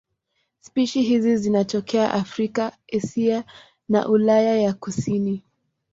Spishi 0.59 1.01
hizi 1.01 1.37
zinatokea 1.37 2.13
Afrika, 2.13 2.77
Asia 2.93 3.43
na 3.89 4.07
Ulaya 4.09 4.55
ya 4.59 4.73
kusini. 4.73 5.43